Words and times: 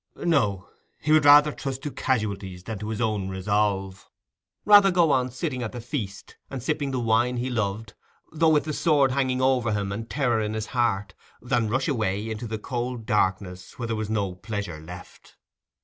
No! 0.15 0.67
he 0.99 1.11
would 1.11 1.25
rather 1.25 1.51
trust 1.51 1.83
to 1.83 1.91
casualties 1.91 2.63
than 2.63 2.79
to 2.79 2.89
his 2.89 2.99
own 2.99 3.29
resolve—rather 3.29 4.89
go 4.89 5.11
on 5.11 5.29
sitting 5.29 5.61
at 5.61 5.73
the 5.73 5.79
feast, 5.79 6.37
and 6.49 6.63
sipping 6.63 6.89
the 6.89 6.99
wine 6.99 7.37
he 7.37 7.51
loved, 7.51 7.93
though 8.31 8.49
with 8.49 8.63
the 8.63 8.73
sword 8.73 9.11
hanging 9.11 9.43
over 9.43 9.73
him 9.73 9.91
and 9.91 10.09
terror 10.09 10.41
in 10.41 10.55
his 10.55 10.65
heart, 10.73 11.13
than 11.39 11.69
rush 11.69 11.87
away 11.87 12.27
into 12.31 12.47
the 12.47 12.57
cold 12.57 13.05
darkness 13.05 13.77
where 13.77 13.85
there 13.89 13.95
was 13.95 14.09
no 14.09 14.33
pleasure 14.33 14.79
left. 14.79 15.35